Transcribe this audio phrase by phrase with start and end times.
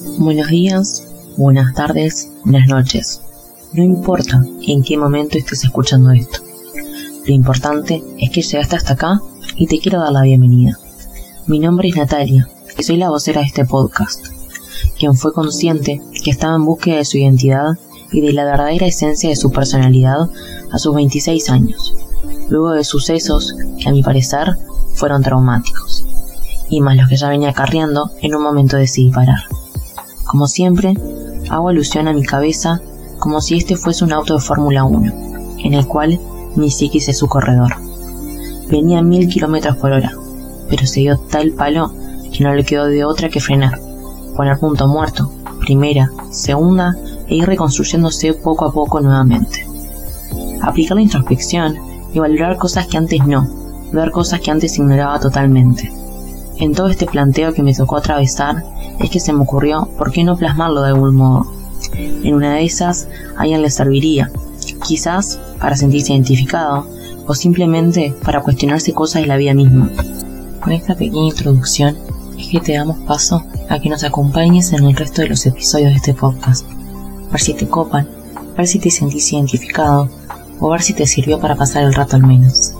[0.00, 3.20] Buenos días, buenas tardes, buenas noches.
[3.72, 6.38] No importa en qué momento estés escuchando esto.
[7.26, 9.20] Lo importante es que llegaste hasta acá
[9.56, 10.78] y te quiero dar la bienvenida.
[11.48, 12.48] Mi nombre es Natalia
[12.78, 14.24] y soy la vocera de este podcast,
[14.96, 17.72] quien fue consciente que estaba en búsqueda de su identidad
[18.12, 20.30] y de la verdadera esencia de su personalidad
[20.70, 21.96] a sus 26 años,
[22.48, 23.52] luego de sucesos
[23.82, 24.58] que a mi parecer
[24.94, 26.04] fueron traumáticos,
[26.68, 29.40] y más los que ya venía acarreando en un momento decidí parar.
[30.28, 30.92] Como siempre,
[31.48, 32.82] hago alusión a mi cabeza
[33.18, 35.12] como si este fuese un auto de Fórmula 1,
[35.64, 36.20] en el cual
[36.54, 37.72] mi psiquis es su corredor.
[38.68, 40.12] Venía a mil kilómetros por hora,
[40.68, 41.94] pero se dio tal palo
[42.30, 43.80] que no le quedó de otra que frenar,
[44.36, 46.94] poner punto muerto, primera, segunda
[47.26, 49.66] e ir reconstruyéndose poco a poco nuevamente.
[50.60, 51.74] Aplicar la introspección
[52.12, 53.48] y valorar cosas que antes no,
[53.94, 55.90] ver cosas que antes ignoraba totalmente.
[56.60, 58.64] En todo este planteo que me tocó atravesar
[58.98, 61.46] es que se me ocurrió por qué no plasmarlo de algún modo.
[61.96, 64.30] En una de esas, a alguien le serviría,
[64.84, 66.86] quizás para sentirse identificado
[67.26, 69.90] o simplemente para cuestionarse cosas de la vida misma.
[70.60, 71.96] Con esta pequeña introducción
[72.36, 75.90] es que te damos paso a que nos acompañes en el resto de los episodios
[75.90, 76.66] de este podcast.
[77.30, 78.08] Ver si te copan,
[78.56, 80.08] ver si te sentís identificado
[80.58, 82.74] o ver si te sirvió para pasar el rato al menos.